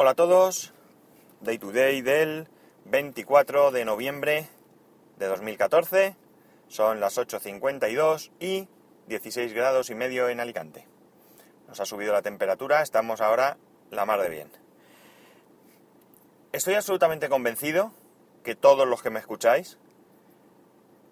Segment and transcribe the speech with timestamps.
[0.00, 0.72] Hola a todos,
[1.40, 2.46] Day to Day del
[2.84, 4.48] 24 de noviembre
[5.16, 6.14] de 2014,
[6.68, 8.68] son las 8.52 y
[9.08, 10.86] 16 grados y medio en Alicante.
[11.66, 13.56] Nos ha subido la temperatura, estamos ahora
[13.90, 14.52] la mar de bien.
[16.52, 17.90] Estoy absolutamente convencido
[18.44, 19.78] que todos los que me escucháis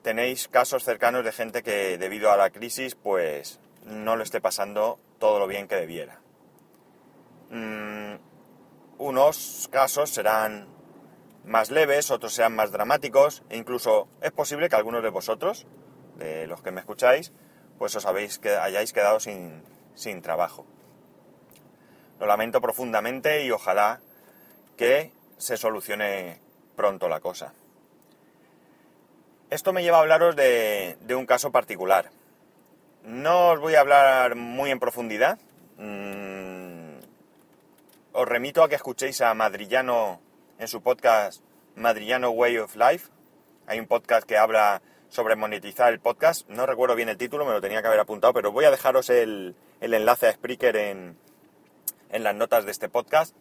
[0.03, 5.00] tenéis casos cercanos de gente que debido a la crisis pues no lo esté pasando
[5.18, 6.21] todo lo bien que debiera.
[7.50, 8.36] Mm,
[8.99, 10.69] unos casos serán
[11.45, 15.66] más leves, otros sean más dramáticos, e incluso es posible que algunos de vosotros,
[16.16, 17.33] de los que me escucháis,
[17.79, 19.62] pues os habéis, que hayáis quedado sin,
[19.95, 20.67] sin trabajo.
[22.19, 24.01] Lo lamento profundamente y ojalá
[24.77, 26.41] que se solucione
[26.75, 27.53] pronto la cosa.
[29.51, 32.11] Esto me lleva a hablaros de, de un caso particular.
[33.05, 35.39] No os voy a hablar muy en profundidad.
[35.77, 36.45] Mm,
[38.19, 40.23] os remito a que escuchéis a Madrillano
[40.59, 41.43] en su podcast
[41.75, 43.11] Madrillano Way of Life.
[43.67, 46.48] Hay un podcast que habla sobre monetizar el podcast.
[46.48, 49.11] No recuerdo bien el título, me lo tenía que haber apuntado, pero voy a dejaros
[49.11, 51.19] el, enlace a Spreaker en,
[52.09, 53.37] en las notas de este podcast.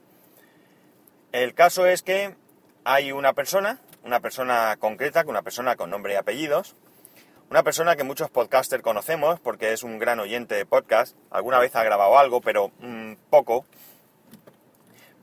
[1.32, 2.36] El caso es que
[2.84, 6.76] hay una persona, una persona concreta, una persona con nombre y apellidos,
[7.50, 11.74] una persona que muchos podcasters conocemos porque es un gran oyente de podcast, alguna vez
[11.78, 13.66] ha grabado algo, pero mm, poco,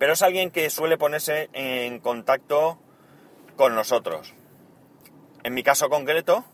[0.02, 2.76] pero es alguien que suele ponerse en contacto
[3.54, 4.34] con nosotros.
[5.44, 6.44] En mi caso concreto,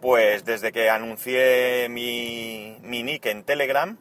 [0.00, 3.96] pues desde que anuncié mi, nick en Telegram,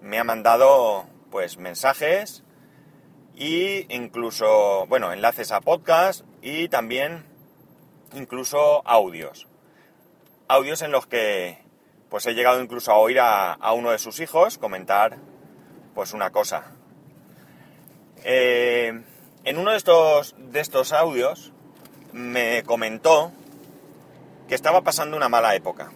[0.00, 2.42] me ha mandado pues mensajes
[3.36, 7.24] y incluso, bueno, enlaces a podcast y también
[8.14, 9.46] incluso audios.
[10.48, 11.62] Audios en los que
[12.08, 15.18] pues he llegado incluso a oír a, a uno de sus hijos comentar
[15.94, 16.77] pues una cosa.
[18.24, 19.02] Eh,
[19.44, 21.52] en uno de estos, de estos audios
[22.12, 23.32] me comentó
[24.48, 25.92] que estaba pasando una mala época.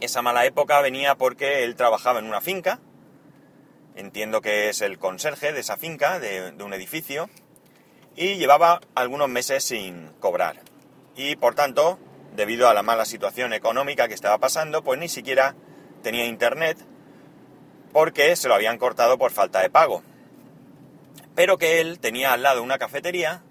[0.00, 2.80] Esa mala época venía porque él trabajaba en una finca,
[3.94, 7.30] entiendo que es el conserje de esa finca, de, de un edificio,
[8.16, 10.60] y llevaba algunos meses sin cobrar.
[11.16, 11.98] Y por tanto,
[12.34, 15.54] debido a la mala situación económica que estaba pasando, pues ni siquiera
[16.02, 16.76] tenía internet
[17.92, 20.02] porque se lo habían cortado por falta de pago
[21.34, 23.42] pero que él tenía al lado una cafetería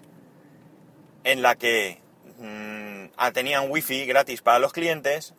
[1.24, 2.00] en la que
[2.38, 5.34] mm, ah, tenían wifi gratis para los clientes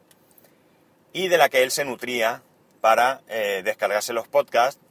[1.14, 2.42] y de la que él se nutría
[2.82, 4.82] para eh, descargarse los podcasts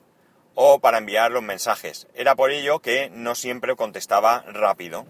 [0.55, 2.07] o para enviar los mensajes.
[2.15, 5.07] Era por ello que no siempre contestaba rápido,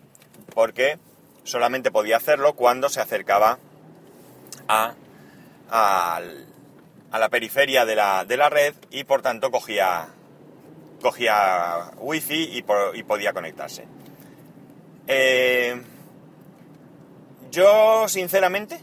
[0.54, 0.98] porque
[1.44, 3.58] solamente podía hacerlo cuando se acercaba
[4.68, 4.94] a,
[5.70, 6.20] a,
[7.12, 10.08] la periferia de la, de la red y por tanto cogía,
[11.04, 13.84] cogía wifi y, podía conectarse.
[15.06, 15.82] Eh,
[17.50, 18.80] yo, sinceramente,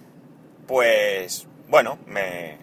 [0.67, 2.59] pues bueno, me,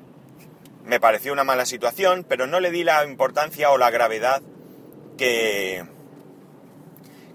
[0.85, 4.43] me pareció una mala situación, pero no le di la importancia o la gravedad
[5.17, 5.85] que,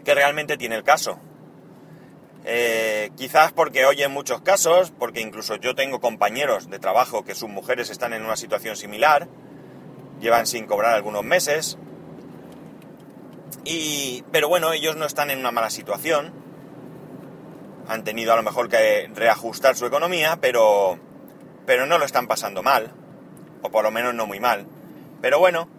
[0.06, 1.20] que realmente tiene el caso.
[2.46, 7.36] Eh, quizás porque hoy en muchos casos, porque incluso yo tengo compañeros de trabajo que
[7.36, 9.28] sus mujeres están en una situación similar,
[10.22, 11.78] llevan sin cobrar algunos meses,
[13.66, 16.34] y, pero bueno, ellos no están en una mala situación.
[17.88, 21.00] Han tenido a lo mejor que reajustar su economía, pero,
[21.66, 22.92] pero no lo están pasando mal.
[23.62, 24.66] O por lo menos no muy mal.
[25.22, 25.70] Pero bueno,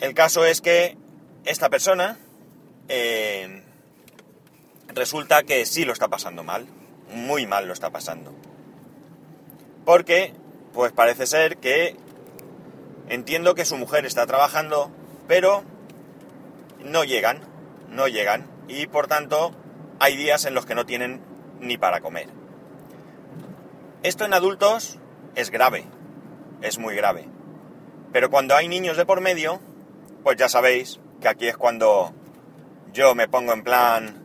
[0.00, 0.96] el caso es que
[1.44, 2.18] esta persona
[2.88, 3.62] eh,
[4.88, 6.66] resulta que sí lo está pasando mal.
[7.10, 8.34] Muy mal lo está pasando.
[9.84, 10.34] Porque,
[10.74, 11.96] pues parece ser que
[13.08, 14.90] entiendo que su mujer está trabajando,
[15.26, 15.64] pero
[16.88, 17.40] no llegan,
[17.88, 19.52] no llegan y por tanto
[20.00, 21.22] hay días en los que no tienen
[21.60, 22.28] ni para comer.
[24.02, 24.98] Esto en adultos
[25.34, 25.84] es grave,
[26.62, 27.28] es muy grave.
[28.12, 29.60] Pero cuando hay niños de por medio,
[30.22, 32.12] pues ya sabéis que aquí es cuando
[32.92, 34.22] yo me pongo en plan,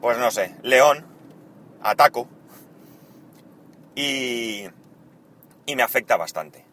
[0.00, 1.06] pues no sé, león,
[1.82, 2.28] ataco
[3.94, 4.64] y,
[5.66, 6.64] y me afecta bastante.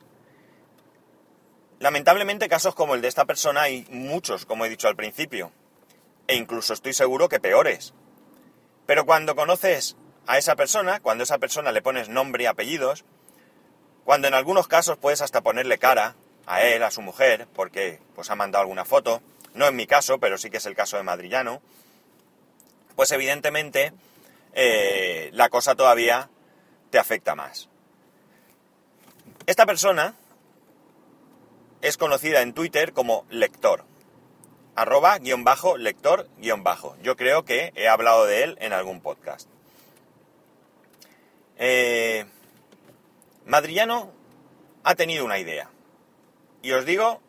[1.82, 5.52] Lamentablemente casos como el de esta persona hay muchos, como he dicho al principio,
[6.28, 7.96] e incluso estoy seguro que peores.
[8.86, 9.98] Pero cuando conoces
[10.28, 13.04] a esa persona, cuando a esa persona le pones nombre y apellidos,
[14.06, 18.30] cuando en algunos casos puedes hasta ponerle cara a él, a su mujer, porque pues
[18.30, 19.24] ha mandado alguna foto,
[19.56, 21.64] no en mi caso, pero sí que es el caso de Madrillano,
[22.96, 23.92] pues evidentemente
[24.54, 26.30] eh, la cosa todavía
[26.92, 27.70] te afecta más.
[29.48, 30.14] Esta persona
[31.82, 33.86] es conocida en Twitter como lector.
[34.76, 36.96] Arroba guion bajo lector guion bajo.
[37.02, 39.50] Yo creo que he hablado de él en algún podcast.
[41.58, 42.26] Eh,
[43.46, 44.12] Madrillano
[44.84, 45.70] ha tenido una idea.
[46.62, 47.22] Y os digo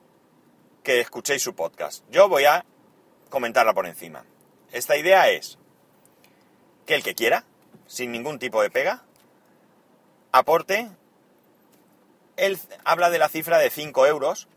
[0.82, 2.05] que escuchéis su podcast.
[2.10, 2.64] Yo voy a
[3.28, 4.25] comentarla por encima.
[4.72, 5.58] Esta idea es
[6.87, 7.44] que el que quiera,
[7.87, 9.05] sin ningún tipo de pega,
[10.32, 10.90] aporte.
[12.37, 14.49] Él habla de la cifra de 5 euros,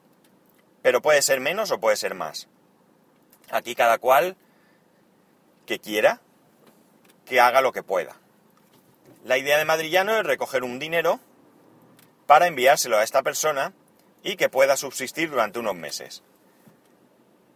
[0.82, 2.48] pero puede ser menos o puede ser más.
[3.52, 4.38] Aquí cada cual
[5.66, 6.22] que quiera,
[7.26, 8.16] que haga lo que pueda.
[9.24, 11.20] La idea de Madrillano es recoger un dinero
[12.28, 13.74] para enviárselo a esta persona
[14.24, 16.24] y que pueda subsistir durante unos meses.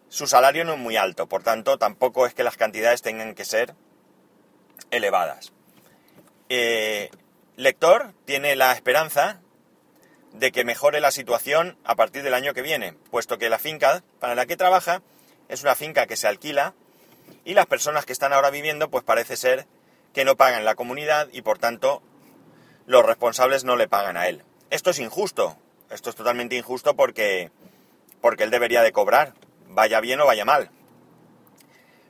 [0.09, 3.45] Su salario no es muy alto, por tanto tampoco es que las cantidades tengan que
[3.45, 3.75] ser
[4.89, 5.53] elevadas.
[6.49, 7.11] Eh,
[7.55, 9.39] lector tiene la esperanza
[10.33, 14.03] de que mejore la situación a partir del año que viene, puesto que la finca
[14.19, 15.01] para la que trabaja
[15.47, 16.73] es una finca que se alquila
[17.45, 19.65] y las personas que están ahora viviendo pues parece ser
[20.13, 22.01] que no pagan la comunidad y por tanto
[22.85, 24.43] los responsables no le pagan a él.
[24.69, 25.57] Esto es injusto,
[25.89, 27.51] esto es totalmente injusto porque,
[28.21, 29.33] porque él debería de cobrar,
[29.67, 30.71] vaya bien o vaya mal.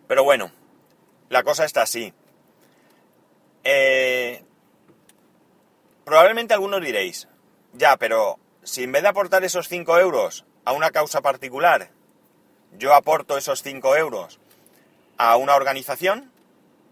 [0.08, 0.52] Pero bueno,
[1.30, 2.14] la cosa está así.
[3.64, 4.44] Eh,
[6.04, 7.28] probablemente algunos diréis,
[7.74, 11.92] ya, pero si en vez de aportar esos 5 euros a una causa particular,
[12.78, 14.40] yo aporto esos 5 euros
[15.18, 16.32] a una organización,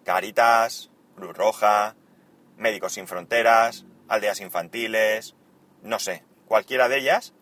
[0.03, 1.95] Caritas, Cruz Roja,
[2.57, 5.35] Médicos Sin Fronteras, Aldeas Infantiles,
[5.81, 7.33] no sé, cualquiera de ellas,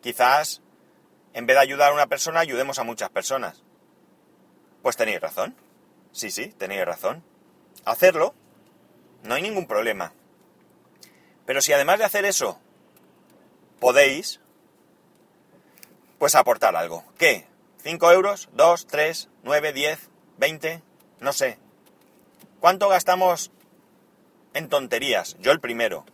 [0.00, 0.62] quizás
[1.32, 3.62] en vez de ayudar a una persona, ayudemos a muchas personas.
[4.82, 5.56] Pues tenéis razón.
[6.12, 7.24] Sí, sí, tenéis razón.
[7.84, 8.34] Hacerlo,
[9.24, 10.12] no hay ningún problema.
[11.44, 12.60] Pero si además de hacer eso,
[13.84, 14.40] podéis,
[16.18, 17.04] pues aportar algo.
[17.18, 17.46] ¿Qué?
[17.84, 18.48] ¿5 euros?
[18.56, 18.86] ¿2?
[18.86, 19.28] ¿3?
[19.44, 19.74] ¿9?
[19.74, 19.98] ¿10?
[20.40, 20.82] ¿20?
[21.20, 21.58] No sé.
[22.60, 23.50] ¿Cuánto gastamos
[24.54, 25.36] en tonterías?
[25.38, 26.06] Yo el primero.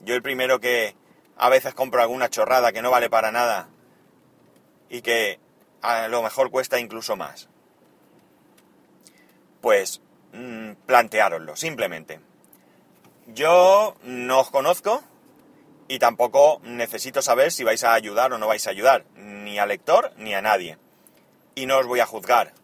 [0.00, 0.94] Yo el primero que
[1.38, 3.70] a veces compro alguna chorrada que no vale para nada
[4.90, 5.40] y que
[5.80, 7.48] a lo mejor cuesta incluso más.
[9.62, 10.02] Pues
[10.34, 10.72] mmm,
[11.54, 12.20] simplemente.
[13.28, 15.02] Yo no os conozco
[15.90, 19.70] y tampoco necesito saber si vais a ayudar o no vais a ayudar, ni al
[19.70, 20.78] lector ni a nadie.
[21.56, 22.54] Y no os voy a juzgar,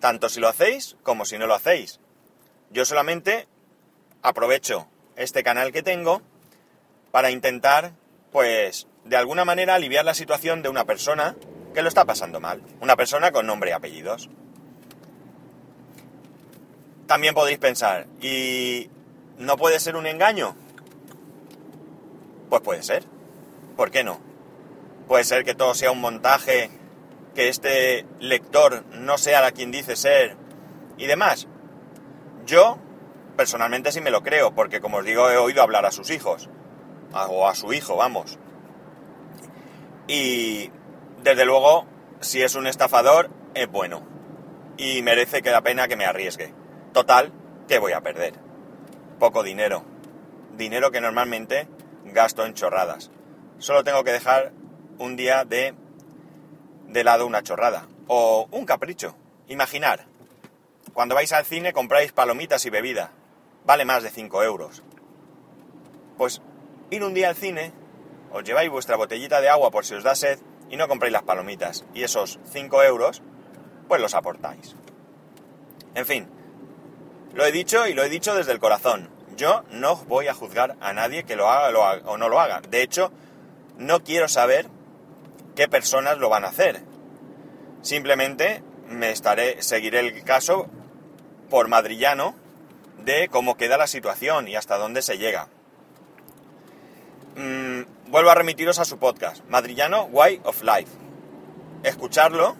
[0.00, 2.00] tanto si lo hacéis como si no lo hacéis.
[2.70, 3.46] Yo solamente
[4.22, 6.20] aprovecho este canal que tengo
[7.12, 7.92] para intentar,
[8.32, 11.36] pues, de alguna manera aliviar la situación de una persona
[11.74, 12.60] que lo está pasando mal.
[12.80, 14.28] Una persona con nombre y apellidos.
[17.06, 18.90] También podéis pensar, ¿y
[19.38, 20.56] no puede ser un engaño?
[22.52, 23.06] Pues puede ser.
[23.78, 24.20] ¿Por qué no?
[25.08, 26.68] Puede ser que todo sea un montaje,
[27.34, 30.36] que este lector no sea la quien dice ser
[30.98, 31.48] y demás.
[32.44, 32.76] Yo
[33.38, 36.50] personalmente sí me lo creo, porque como os digo, he oído hablar a sus hijos,
[37.14, 38.38] o a su hijo, vamos.
[40.06, 40.70] Y
[41.22, 41.86] desde luego,
[42.20, 44.02] si es un estafador, es bueno.
[44.76, 46.52] Y merece que la pena que me arriesgue.
[46.92, 47.32] Total,
[47.66, 48.34] ¿qué voy a perder?
[49.18, 49.86] Poco dinero.
[50.54, 51.66] Dinero que normalmente
[52.04, 53.10] gasto en chorradas.
[53.58, 54.52] Solo tengo que dejar
[54.98, 55.74] un día de,
[56.88, 57.86] de lado una chorrada.
[58.08, 59.16] O un capricho.
[59.48, 60.06] Imaginar.
[60.92, 63.12] Cuando vais al cine compráis palomitas y bebida
[63.64, 64.82] vale más de 5 euros.
[66.16, 66.42] Pues
[66.90, 67.72] ir un día al cine,
[68.32, 70.38] os lleváis vuestra botellita de agua por si os da sed
[70.70, 71.84] y no compráis las palomitas.
[71.94, 73.22] Y esos 5 euros,
[73.88, 74.76] pues los aportáis.
[75.94, 76.28] En fin,
[77.34, 79.08] lo he dicho y lo he dicho desde el corazón.
[79.36, 82.60] Yo no voy a juzgar a nadie que lo haga, o no lo haga.
[82.68, 83.10] De hecho,
[83.78, 84.66] no quiero saber
[85.54, 86.82] qué personas lo van a hacer.
[87.82, 90.68] Simplemente me estaré, seguiré el caso
[91.50, 92.34] por madrillano
[93.04, 95.48] de cómo queda la situación y hasta dónde se llega.
[97.36, 100.90] Mm, vuelvo a remitiros a su podcast, Madrillano Way of Life.
[101.82, 102.56] Escucharlo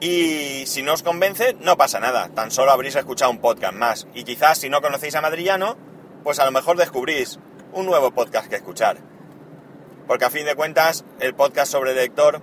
[0.00, 4.06] y si no os convence, no pasa nada, tan solo habréis escuchado un podcast más.
[4.14, 5.76] Y quizás si no conocéis a Madrillano,
[6.22, 7.38] pues a lo mejor descubrís
[7.72, 8.98] un nuevo podcast que escuchar.
[10.06, 12.42] Porque a fin de cuentas, el podcast sobre el lector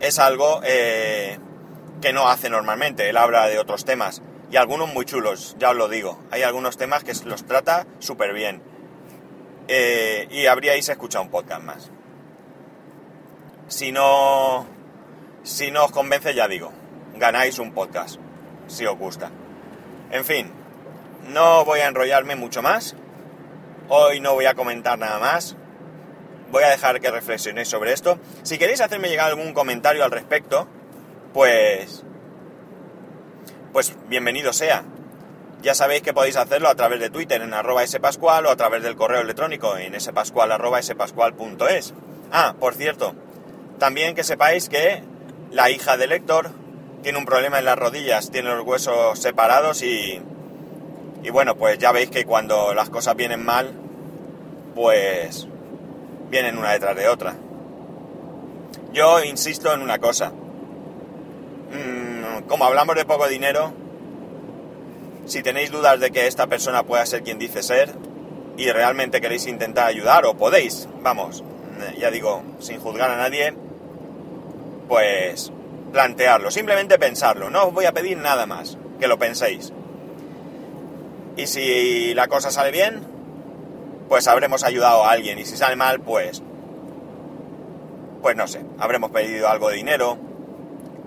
[0.00, 1.38] es algo eh,
[2.00, 3.08] que no hace normalmente.
[3.08, 6.20] Él habla de otros temas y algunos muy chulos, ya os lo digo.
[6.30, 8.62] Hay algunos temas que los trata súper bien.
[9.66, 11.90] Eh, y habríais escuchado un podcast más.
[13.66, 14.66] Si no,
[15.42, 16.72] si no os convence, ya digo,
[17.22, 18.18] ganáis un podcast,
[18.66, 19.30] si os gusta.
[20.10, 20.50] En fin,
[21.28, 22.96] no voy a enrollarme mucho más.
[23.88, 25.56] Hoy no voy a comentar nada más.
[26.50, 28.18] voy a dejar que reflexionéis sobre esto.
[28.42, 30.66] Si queréis hacerme llegar algún comentario al respecto,
[31.32, 32.02] pues...
[33.72, 34.82] Pues bienvenido sea.
[35.62, 38.82] Ya sabéis que podéis hacerlo a través de Twitter en arroba spascual o a través
[38.82, 40.80] del correo electrónico en spascual arroba.
[42.32, 43.14] Ah, por cierto,
[43.78, 45.04] también que sepáis que
[45.52, 46.61] la hija del Héctor
[47.02, 50.20] tiene un problema en las rodillas, tiene los huesos separados y,
[51.22, 53.72] y bueno, pues ya veis que cuando las cosas vienen mal,
[54.74, 55.46] pues
[56.30, 57.34] vienen una detrás de otra.
[58.92, 60.30] Yo insisto en una cosa.
[61.70, 63.72] Mm, como hablamos de poco dinero,
[65.26, 67.94] si tenéis dudas de que esta persona pueda ser quien dice ser
[68.56, 71.42] y realmente queréis intentar ayudar o podéis, vamos,
[71.98, 73.54] ya digo, sin juzgar a nadie,
[74.88, 75.52] pues
[75.92, 79.72] plantearlo, simplemente pensarlo, no os voy a pedir nada más, que lo penséis.
[81.36, 83.02] Y si la cosa sale bien,
[84.08, 86.42] pues habremos ayudado a alguien y si sale mal, pues
[88.20, 90.16] pues no sé, habremos pedido algo de dinero,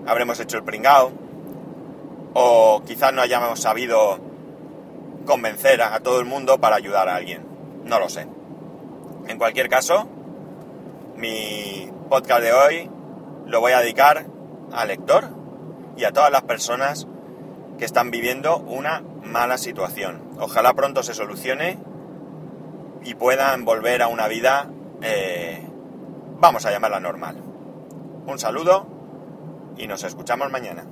[0.06, 1.12] habremos hecho el pringao
[2.34, 4.18] o quizás no hayamos sabido
[5.24, 7.46] convencer a todo el mundo para ayudar a alguien,
[7.84, 8.26] no lo sé.
[9.26, 10.06] En cualquier caso,
[11.16, 12.90] mi podcast de hoy
[13.46, 14.26] lo voy a dedicar
[14.72, 15.28] al lector
[15.96, 17.06] y a todas las personas
[17.78, 20.22] que están viviendo una mala situación.
[20.38, 21.78] Ojalá pronto se solucione
[23.02, 24.68] y puedan volver a una vida,
[25.02, 25.62] eh,
[26.40, 27.42] vamos a llamarla normal.
[28.26, 28.86] Un saludo
[29.76, 30.84] y nos escuchamos mañana.